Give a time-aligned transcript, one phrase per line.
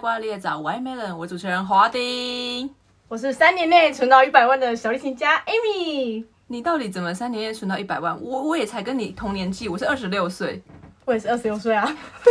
[0.00, 2.68] 瓜裂枣》歪 melon，我主持人华丁。
[3.06, 6.24] 我是三年内存到一百万的小提琴家 Amy。
[6.46, 8.18] 你到底怎么三年内存到一百万？
[8.22, 10.62] 我我也才跟你同年纪，我是二十六岁，
[11.04, 11.86] 我也是二十六岁啊。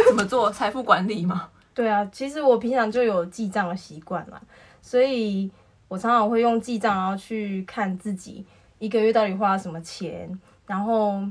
[0.08, 1.48] 怎么做财富管理吗？
[1.76, 4.42] 对啊，其实我平常就有记账的习惯啦，
[4.82, 5.52] 所以
[5.88, 8.44] 我常常会用记账，然后去看自己
[8.80, 10.28] 一个月到底花了什么钱。
[10.66, 11.22] 然后，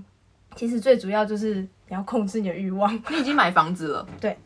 [0.54, 2.94] 其实最主要就是你要控制你的欲望。
[3.10, 4.38] 你已经买房子了， 对。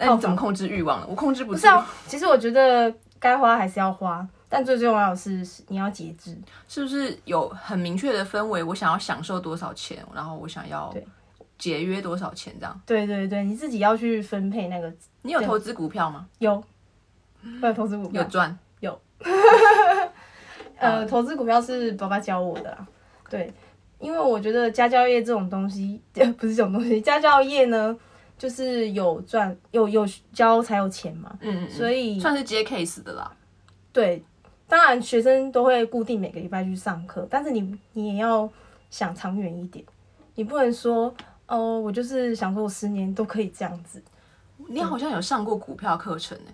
[0.00, 1.06] 那你怎么控制欲望了？
[1.08, 1.56] 我控制不住。
[1.56, 6.36] 不是啊，其实我觉得该花还是要花，但最重要的是你要节制。
[6.66, 8.62] 是不是有很明确的氛围？
[8.62, 10.92] 我想要享受多少钱，然后我想要
[11.58, 12.80] 节约多少钱，这样。
[12.86, 14.90] 对对对，你自己要去分配那个
[15.22, 16.26] 你有投资股票吗？
[16.38, 16.64] 有，
[17.60, 18.58] 我有投资股票，有赚。
[18.80, 18.98] 有
[20.78, 22.86] 呃，投资股票是爸爸教我的啦，
[23.28, 23.52] 对，
[23.98, 26.00] 因为我觉得家教业这种东西，
[26.38, 27.94] 不是这种东西，家教业呢，
[28.40, 33.30] 就是有赚有有交才有钱嘛，嗯，嗯所以算是接 case 的啦。
[33.92, 34.24] 对，
[34.66, 38.50] 当然学生都会固定每个礼拜去上课，但是你你也要
[38.88, 39.84] 想长远一点，
[40.36, 41.14] 你不能说
[41.46, 44.02] 哦，我就是想说我十年都可以这样子，
[44.68, 46.50] 你好像有上过股票课程呢、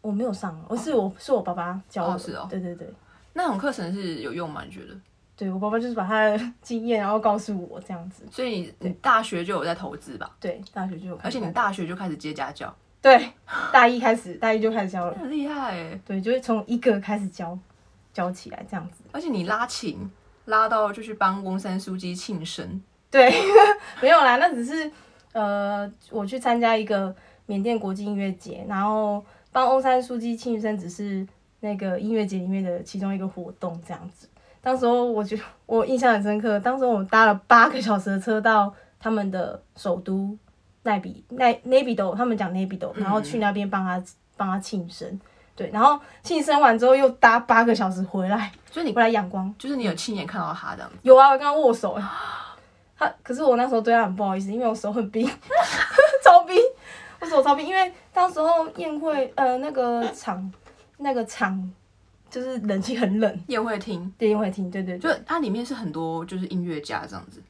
[0.00, 2.92] 我没有上，我是我是我爸爸教我的，哦是哦对对对。
[3.36, 4.64] 那种课程是有用吗？
[4.64, 4.96] 你觉得？
[5.36, 8.24] 对我爸爸就是把他的 经验，然后告诉我这样子。
[8.30, 10.30] 所以你你大学就有在投资吧？
[10.38, 13.30] 对，大学就有而且你大学就开始接家教，对
[13.72, 15.14] 大一开始，大一就开始教了。
[15.18, 16.00] 很厉害哎！
[16.06, 17.58] 对，就是从一个开始教，
[18.12, 19.02] 教起来这样子。
[19.12, 20.10] 而且你拉琴
[20.44, 23.32] 拉到就去帮翁山书记庆生，对，
[24.00, 24.90] 没有啦，那只是
[25.32, 27.14] 呃，我去参加一个
[27.46, 31.26] 缅甸国际音乐节，然后帮翁山书记庆生，只是
[31.58, 34.28] 那个音乐节里面的其中一个活动这样子。
[34.64, 40.36] 当时候我觉得 我印象很深刻，当时我们搭了八个小时的车到他们的首都
[40.82, 44.02] 奈比奈奈比斗，他们讲奈比斗，然后去那边帮他
[44.36, 45.20] 帮他庆生。
[45.56, 49.54] 对，然后庆生完之后又搭八个小时回来，所以你回来阳光。
[49.56, 50.96] 就是你有亲眼看到他这样子。
[51.02, 52.02] 有啊，我跟他握手哎。
[52.96, 55.28] 他可是我那时候对他很不好意思，因为我手很冰，
[56.24, 56.56] 超冰，
[57.20, 57.66] 我手超冰。
[57.66, 60.52] 因为当时候宴会呃那个场
[60.98, 61.72] 那个场
[62.34, 67.40] 就是冷气很冷，宴会厅对宴会厅，对对就对，它里面是很多就是音乐家这样子，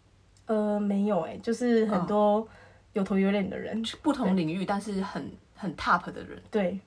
[0.45, 2.47] 呃没有哎，就是很多
[2.93, 6.39] 有头有脸的人，不同领域但是很很 top 的人。
[6.51, 6.79] 对，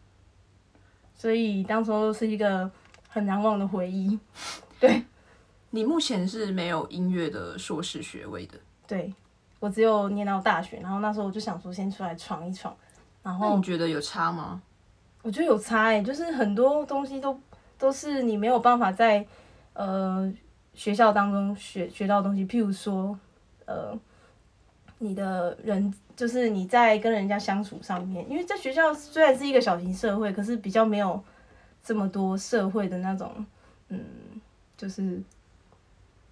[1.16, 2.70] 所以当时候是一个
[3.10, 4.20] 很难忘的回忆。
[4.80, 5.04] 对。
[5.72, 9.12] 你目前是没有音乐的硕士学位的，对。
[9.60, 12.78] 我只有念到大学，然后那时候我就想说先出来闯一闯，
[13.24, 14.62] 然后那你觉得有差吗？
[15.24, 17.38] 我觉得有差哎、就是很多东西都
[17.78, 19.26] 都是你没有办法在
[19.74, 20.32] 呃
[20.74, 23.18] 学校当中学学到的东西，譬如说
[23.66, 23.98] 呃
[25.00, 31.24] 你的人就是你在跟人家相处上面，因为在学校虽然是一个小型社会，可是比较没有
[31.84, 33.46] 这么多社会的那种
[33.90, 34.00] 嗯，
[34.76, 35.22] 就是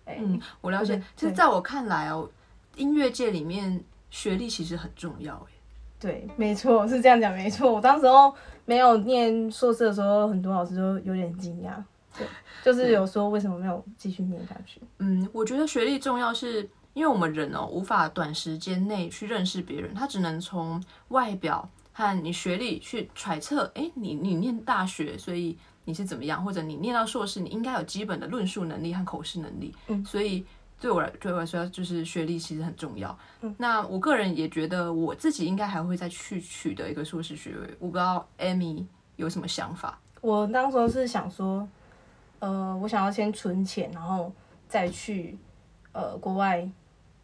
[0.06, 1.04] 哎、嗯，我了解对。
[1.16, 2.30] 其实在我看来哦，
[2.76, 5.54] 音乐界里面学历其实很重要哎。
[5.98, 7.72] 对，没错，是这样讲，没错。
[7.72, 11.76] 我当时候没有念硕士的时候，很多老师都有点惊讶，
[12.18, 12.28] 对，
[12.64, 14.82] 就是有说为什么没有继续念下去。
[14.98, 29.74] 嗯，我觉得学历重要是，因为我们人哦无法短时间内去认识别人，他只能从外表和你学历去揣测，哎，你你念大学，所以你是怎么样，或者你念到硕士，你应该有基本的论述能力和口试能力。
[29.88, 30.44] 嗯所以
[30.86, 33.18] 对我来对我来说，就是学历其实很重要。
[33.42, 38.86] 嗯那我个人也觉得我自己应该还会再去取得一个硕士学位，我不知道 Amy
[39.16, 40.00] 有什么想法。
[40.22, 41.68] 我当时候是想说，
[42.38, 44.32] 呃，我想要先存钱，然后
[44.70, 45.36] 再去
[45.92, 46.70] 呃国外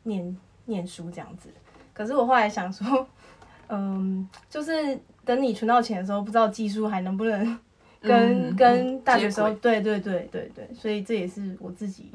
[0.02, 0.36] 念
[0.66, 1.48] 念书这样子。
[1.94, 3.08] 可是我后来想说，
[3.70, 7.60] 嗯，就是等你存到钱的时候，不知道技术还能不能
[8.02, 12.12] 跟、嗯跟大学时候，接对对对对对，所以这也是我自己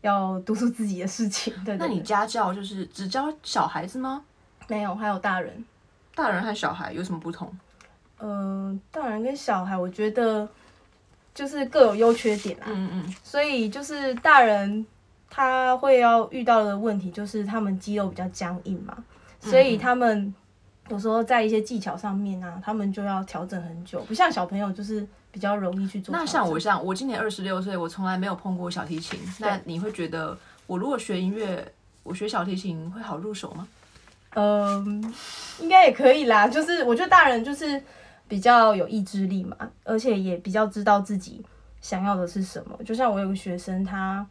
[0.00, 1.52] 要督促自己的事情。
[1.64, 4.22] 对对那你家教就是只教小孩子吗？
[4.66, 5.64] 没有，还有大人。
[6.14, 7.50] 大人和小孩有什么不同？
[8.18, 10.48] 嗯，大人跟小孩，我觉得
[11.34, 12.66] 就是各有优缺点啦。
[12.68, 13.14] 嗯嗯。
[13.22, 14.84] 所以就是大人
[15.30, 18.96] 他会要遇到的问题，就是他们肌肉比较僵硬嘛，
[19.40, 20.34] 所以他们
[20.88, 25.06] 有时候在一些技巧上面啊，他们就要调整很久，不像小朋友就是
[25.38, 26.26] 比较容易去做那。
[26.26, 29.16] 像我像我今年二十六岁，我从来没有碰过小提琴。
[29.38, 30.36] 那你会觉得
[30.66, 33.68] 我如果学音乐，我学小提琴会好入手吗？
[34.30, 35.14] 嗯，
[35.60, 36.48] 应该也可以啦。
[36.48, 37.80] 就是我觉得大人就是
[38.26, 41.40] 比较有意志力嘛，而且也比较知道自己
[41.80, 42.76] 想要的是什么。
[42.84, 44.26] 就像我有个学生，他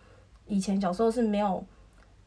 [0.46, 1.66] 以前小时候是没有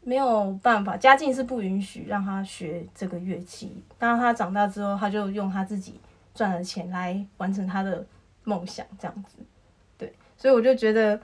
[0.03, 3.85] 没有办法，家境是不允许让他学这个乐器。
[3.99, 6.01] 当他长大之后，他就用他自己
[6.35, 8.03] 赚的钱来完成他的
[8.51, 9.37] 梦想，这样子。
[9.97, 11.21] 对，所以我就觉得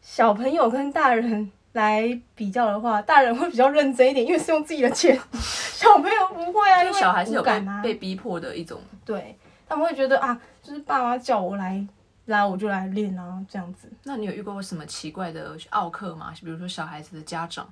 [0.00, 7.60] 小朋友跟大人来比较的话，大人会比较认真一点，因为是用自己的钱， 小朋友不会啊，因为小孩是有被。
[7.82, 9.36] 被逼迫的一种，对，
[9.68, 11.84] 他们会觉得啊，就是爸妈叫我来
[12.26, 13.90] 拉，我就来练啊，这样子。
[14.04, 16.32] 那你有遇过什么奇怪的奥克吗？
[16.40, 17.66] 比如说小孩子的家长，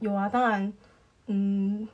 [0.00, 0.72] 有啊，当然，
[1.26, 1.88] 嗯，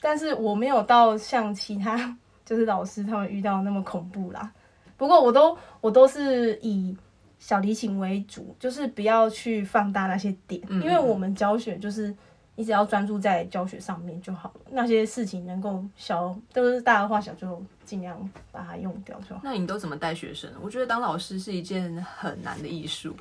[0.00, 4.50] 但是我没有到像其他就是老师他们遇到那么恐怖啦。
[4.96, 6.96] 不过我都我都是以
[7.38, 12.14] 小提琴为主，就是不要去放大那些点，嗯因为我们教学就是
[12.54, 19.40] 你只要专注在教学上面就好了，那些事情能够小都是大的化小，就尽量把它用掉就好。
[19.42, 20.48] 那你都怎么带学生？
[20.62, 23.16] 我觉得当老师是一件很难的艺术。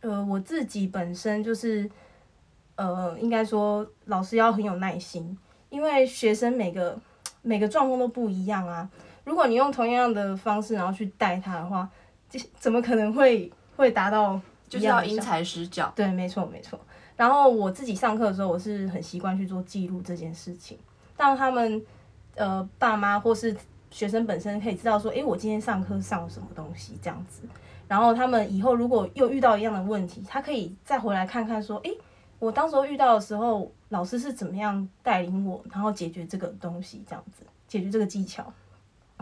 [0.00, 1.90] 呃，我自己本身就是，
[2.74, 5.38] 呃，应该说老师要很有耐心，
[5.70, 6.98] 因为学生每个
[7.40, 8.86] 每个状况都不一样啊。
[9.24, 11.88] 如果你用同样的方式然后去带他的话，
[12.28, 15.92] 这怎么可能会会达到就是要因材施教。
[15.96, 16.78] 对，没错没错。
[17.16, 20.78] 然后我自己上课的时候，我是很习惯去做记录这件事情，
[21.16, 21.80] 让他们
[22.34, 23.56] 呃爸妈或是
[23.90, 27.42] 学生本身可以知道说，诶，我今天上课上了什么东西这样子。
[27.86, 31.96] 然后他们以后如果又遇到一样的问题，他可以再回来看看说，诶，
[32.38, 38.52] 我当时候遇到的时候，老师是怎么样带领我，然后解决这个东西这样子，解决这个技巧。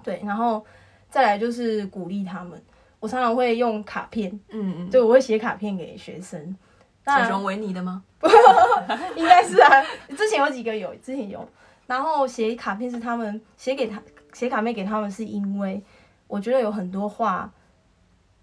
[0.03, 0.65] 对，然后
[1.09, 2.61] 再来就是鼓励他们。
[3.01, 6.57] 我常常会用卡片，嗯嗯，对我会写卡片给学生。
[7.05, 8.03] 那小熊维尼的吗？
[9.17, 9.83] 应该是啊，
[10.17, 11.49] 之前有几个有，之前有。
[11.87, 14.01] 然后写卡片是他们写给他
[14.33, 15.83] 写卡片给他们，是因为
[16.29, 17.51] 我觉得有很多话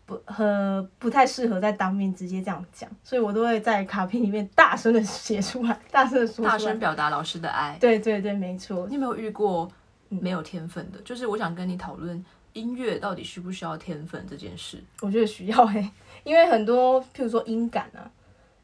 [0.06, 6.50] 不和不太适合在当面直接这样讲，所以我都会在卡片里面大声的写出来，大声的说出来。
[6.50, 7.78] 大声表达老师的爱。
[7.80, 8.96] 对对对，没错你。
[8.96, 9.72] 有没有遇过嗯
[10.10, 11.00] 没有天分的？
[11.02, 12.24] 就是我想跟你讨论
[12.54, 14.84] 音乐到底需不需要天分这件事。
[15.02, 15.90] 我觉得需要诶、
[16.26, 18.12] 因为很多譬如说音感啊，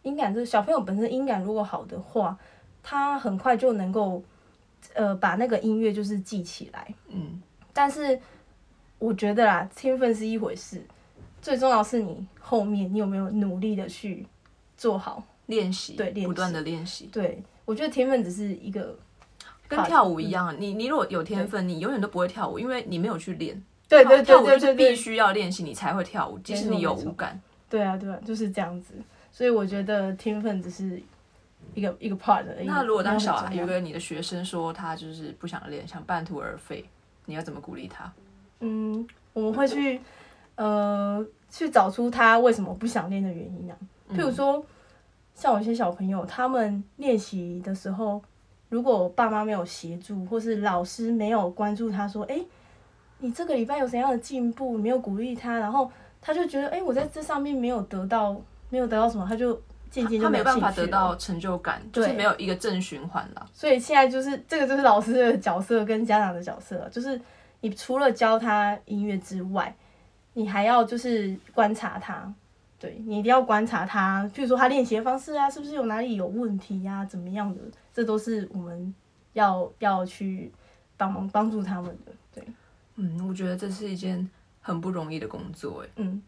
[0.04, 2.38] 音感就是小朋友本身音感如果好的话，
[2.84, 4.22] 他很快就能够
[4.94, 6.94] 呃把那个音乐就是记起来。
[7.08, 7.42] 嗯，
[7.74, 8.20] 但是
[9.00, 10.82] 我觉得啦，天分是一回事，
[11.42, 14.26] 最重要是你后面你有没有努力的去
[14.76, 15.24] 做好。
[15.48, 18.98] 练习，对不断的练习，对我觉得天分只是一个，
[19.68, 20.56] 跟跳舞一样。
[20.60, 23.62] 你你如果有天分，你永远都不会跳舞，因为你没有去练。
[23.88, 27.40] 对对对跳舞就是对对对，必须要练习，你才会跳舞，即使你有舞感。
[27.70, 28.94] 对啊对啊，就是这样子。
[29.32, 31.02] 所以我觉得天分只是
[31.74, 32.66] 一个一个 part 而已。
[32.66, 36.86] 那如果当小孩有个你的学生说他就是不想练，想半途而废，
[37.26, 38.12] 你要怎么鼓励他？
[38.62, 40.00] 嗯，我们会去
[40.56, 43.78] 呃去找出他为什么不想练的原因啊。
[44.14, 44.66] 譬如说，
[45.34, 48.24] 像有些小朋友，他们练习的时候，
[48.70, 52.44] 如果爸妈没有协助，或是老师没有关注他，说，哎、
[53.20, 55.90] 你这个礼拜有怎样的进步，没有鼓励他，然后
[56.22, 58.36] 他就觉得，哎、我在这上面没有得到，
[58.70, 59.54] 没有得到什么，他就
[59.90, 63.48] 渐渐就他没有办法得到成就感，就是对没有一个正循环了。
[63.54, 67.20] 所以现在就是这个就是老师的角色跟家长的角色，就是
[67.62, 69.74] 你除了教他音乐之外，
[70.34, 72.34] 你还要就是观察他，
[72.78, 77.62] 对你一定要观察他，譬如说他练习的方式啊，是不是有哪里有问题呀、怎么样的，
[77.94, 78.94] 这都是我们
[79.34, 80.52] 要要去
[80.98, 82.44] 帮忙帮助他们的，对，
[82.96, 84.30] 嗯，我觉得这是一件
[84.62, 86.22] 很不容易的工作，哎，嗯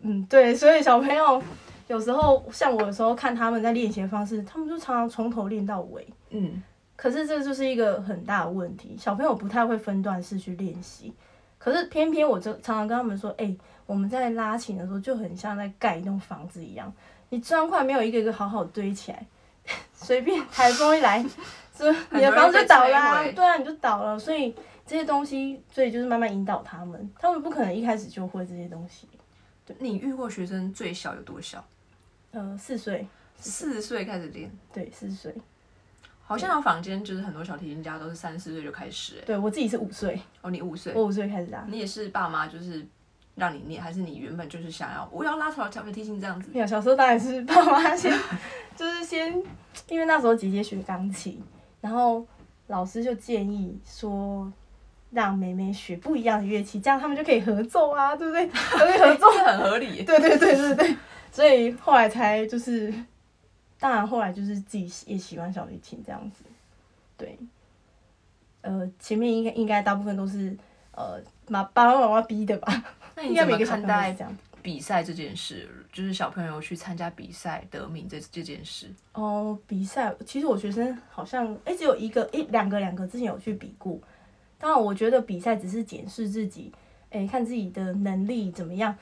[0.00, 1.42] 嗯，对，所以小朋友
[1.88, 6.06] 有时候像我有时候看他们在练习的方式，他们就常常从头练到尾。
[6.30, 6.62] 嗯，
[6.96, 11.12] 可是这就是一个很大的问题，小朋友不太会分段式去练习。
[11.62, 13.54] 可是偏偏我就常常跟他们说，哎、
[13.86, 16.92] 我们在拉琴的时候就很像在盖一栋房子一样，
[17.28, 19.24] 你砖块没有一个一个好好堆起来，
[19.94, 21.24] 随便台风一来，
[21.78, 24.18] 就你的房子就倒啦、对啊，你就倒了。
[24.18, 24.52] 所以
[24.84, 29.06] 这些东西，所以就是慢慢引导他们，他们不可能一开始就会这些东西。
[29.78, 31.64] 你遇过学生最小有多小？
[32.32, 33.06] 呃，四岁，
[33.38, 35.32] 四岁开始练，对，四岁，
[36.32, 41.64] 好像坊间就是很多小提琴家都是三四岁就开始，哎，对我自己是五岁，哦，你五岁，我五岁开始拉。
[41.68, 42.86] 你也是爸妈就是
[43.34, 46.50] 让你念，还是你原本就是想要我要拉小小提琴这样子？
[46.52, 48.10] 没有，小时候当然是 爸妈先，
[48.74, 49.30] 就是先，
[49.88, 51.42] 因为那时候姐姐学钢琴，
[51.80, 52.26] 然后
[52.68, 54.50] 老师就建议说，
[55.10, 58.46] 让妹妹学不一样的乐器，这样他们就可以合奏啊，对不对？
[58.48, 60.02] 可以合奏，这很合理耶。
[60.04, 60.96] 对对对对对，
[61.30, 62.92] 所以后来才就是，
[63.82, 66.44] 当然后来就是自己也喜欢小提琴这样子，
[67.16, 67.36] 对，
[68.60, 70.56] 呃，前面应该应该大部分都是
[70.92, 72.72] 呃妈爸爸妈妈逼的吧，
[73.16, 74.38] 那你怎么应该每个小看待这样。
[74.62, 78.88] 比赛这件事，就是小朋友去参加比赛得名这这件事。
[79.14, 83.98] 哦，比赛其实我学生好像哎、只有一个一两个两个之前有去比过。
[84.60, 86.72] 当然，我觉得比赛只是检视自己，
[87.10, 88.96] 哎、看自己的能力怎么样。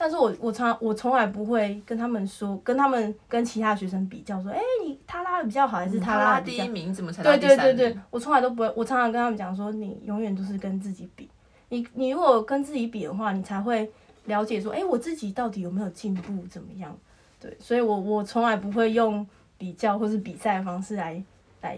[0.00, 7.40] 但是我我常我从来不会跟他们说，跟他们跟其他学生比较说，哎、你他拉的比较好，还是他他拉第一名，怎么才到对？
[7.40, 11.28] 对对对，我从来都不会，我常常跟他们讲说，你永远都是跟自己比。
[11.70, 13.90] 你你如果跟自己比的话，你才会
[14.26, 16.96] 了解说，哎、我自己到底有没有进步，怎么样？
[17.40, 19.26] 对，所以我我从来不会用
[19.58, 21.20] 比较或是比赛的方式来
[21.60, 21.76] 来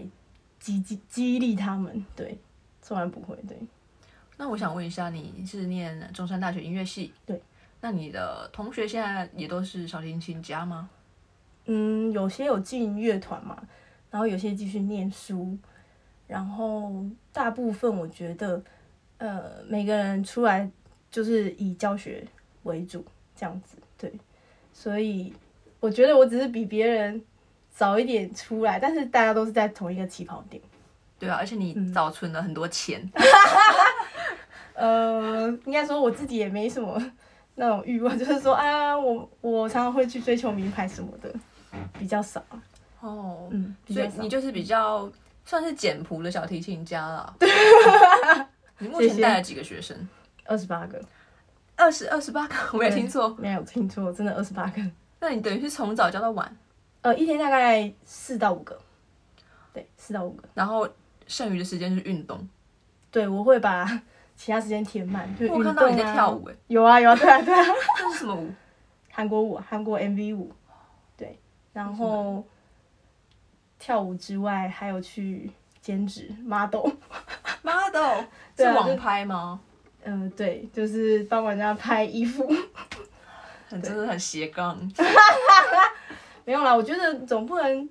[0.59, 2.37] 激激激励他们，对，
[2.83, 3.57] 从来不会，对。
[4.37, 7.11] 那我想问一下，你是念中山大学音乐系？
[7.25, 7.41] 对。
[7.81, 10.89] 那你的同学现在也都是小提琴家吗？
[11.65, 13.61] 嗯，有些有进乐团嘛，
[14.09, 15.57] 然后有些继续念书，
[16.27, 18.61] 然后大部分我觉得，
[19.17, 20.69] 呃，每个人出来
[21.09, 22.25] 就是以教学
[22.63, 23.03] 为主
[23.35, 24.11] 这样子，对，
[24.73, 25.33] 所以
[25.79, 27.21] 我觉得我只是比别人
[27.69, 30.61] 早一点出来，但是大家都是在同一个起跑点。
[31.19, 33.07] 对啊，而且你嗯早存了很多钱，
[34.73, 36.99] 呃，应该说我自己也没什么
[37.55, 41.33] 那种欲望， 就是说啊，我我常常会去追求名牌什么的，
[41.99, 42.43] 比较少，
[42.99, 44.03] 哦，嗯，所。
[44.03, 45.11] 以你就是比较
[45.45, 47.35] 算是简朴的小提琴家啦。
[48.79, 49.95] 你目前带了几个学生？
[50.45, 50.99] 二十八个，
[51.75, 53.29] 二十二十八个，我没有听错。
[53.37, 54.81] 没有听错，真的二十八个。
[55.19, 56.57] 那你等于是从早教到晚，
[57.01, 58.77] 呃，一天大概四到五个，
[59.71, 60.49] 对，四到五个。
[60.55, 60.89] 然后
[61.27, 62.49] 剩余的时间是运动。
[63.11, 63.85] 对，我会把
[64.43, 67.63] 其他时间填满，就运动、啊、我看到你在跳舞，哎，有啊有啊，对啊对啊，
[67.95, 68.49] 这是什么舞？
[69.11, 70.51] 韩国舞，韩国 MV 舞，
[71.15, 71.39] 对，
[71.73, 72.43] 然后
[73.77, 78.23] 跳舞之外还有去兼职 model，model
[78.57, 79.59] 对啊是网拍吗？
[80.05, 82.51] 嗯、对，就是帮人家拍衣服。
[83.69, 84.75] 很真的很斜杠。
[86.45, 87.87] 没有啦，我觉得总不能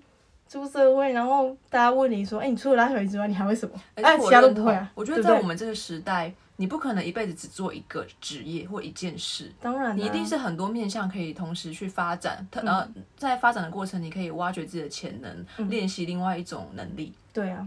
[0.51, 3.81] 出社会，然后大家问你说，哎、你除了拉小提之外，你还会什么？
[3.95, 4.91] 哎，其他都且我认同不会啊。
[4.97, 9.53] 我觉得在我们这个时代，你不可能一辈子只做一个职业或一件事。
[9.61, 17.65] 当然、啊，你一定是很多面向可以同时去发展，嗯呃，在发展的过程，你可以挖掘自己的潜能，嗯练习另外一种能力，对啊，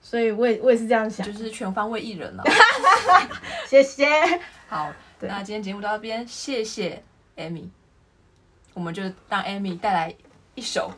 [0.00, 1.32] 所以我也我也是这样想就。
[1.32, 2.44] 是全方位艺人了。
[3.66, 4.06] 谢谢。
[4.68, 7.02] 好，那今天节目到这边，谢谢
[7.36, 7.64] Amy，
[8.72, 10.14] 我们就让 Amy 带来
[10.54, 10.92] 一首